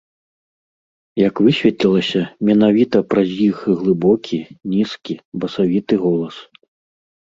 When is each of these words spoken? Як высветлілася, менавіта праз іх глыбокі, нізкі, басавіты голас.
Як 1.27 1.35
высветлілася, 1.47 2.21
менавіта 2.49 2.97
праз 3.11 3.29
іх 3.49 3.57
глыбокі, 3.83 4.39
нізкі, 4.73 5.15
басавіты 5.45 5.93
голас. 6.07 6.35